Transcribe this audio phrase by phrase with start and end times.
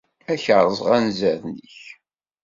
[0.31, 1.79] Ad k-rẓeɣ anzaren-ik.